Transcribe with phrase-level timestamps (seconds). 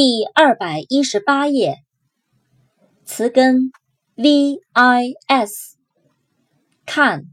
[0.00, 1.82] 第二百一十八页，
[3.04, 3.72] 词根
[4.14, 5.76] v i s
[6.86, 7.24] 看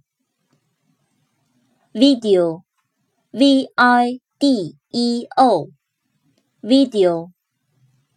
[1.94, 2.63] ，video
[3.29, 5.70] v i d e o
[6.60, 7.29] video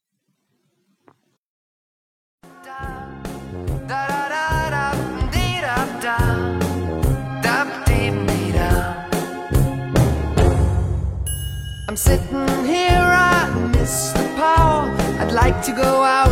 [11.88, 14.88] I'm sitting here, I miss the power.
[15.18, 16.30] I'd like to go out,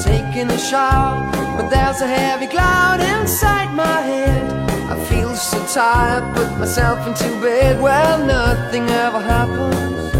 [0.00, 4.50] taking a shower, but there's a heavy cloud inside my head.
[4.90, 10.15] I feel so tired, put myself into bed Well, nothing ever happens.